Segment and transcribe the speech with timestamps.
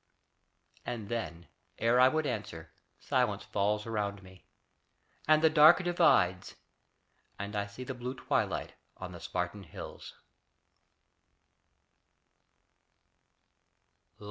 [0.83, 1.47] And then,
[1.77, 4.47] ere I would answer, silence falls Around me,
[5.27, 6.55] and the dark divides,
[7.37, 10.15] and I See the blue twilight on the Spartan hills.